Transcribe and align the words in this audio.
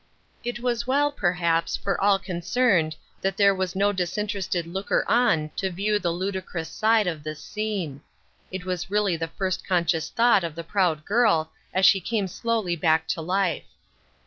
It 0.43 0.61
was 0.61 0.87
well, 0.87 1.11
perhaps, 1.11 1.77
for 1.77 2.01
all 2.01 2.17
concerned, 2.17 2.95
that 3.21 3.37
there 3.37 3.53
was 3.53 3.75
no 3.75 3.93
disinterested 3.93 4.65
looker 4.65 5.05
on 5.07 5.51
to 5.57 5.69
view 5.69 5.99
the 5.99 6.09
ludicrous 6.09 6.69
side 6.69 7.05
of 7.05 7.21
this 7.23 7.39
scene; 7.39 8.01
it 8.51 8.65
was 8.65 8.89
really 8.89 9.15
the 9.15 9.27
first 9.27 9.63
conscious 9.63 10.09
thought 10.09 10.43
of 10.43 10.55
the 10.55 10.63
proud 10.63 11.05
girl 11.05 11.51
as 11.71 11.85
she 11.85 11.99
came 12.01 12.27
slowly 12.27 12.75
back 12.75 13.07
to 13.09 13.21
life. 13.21 13.67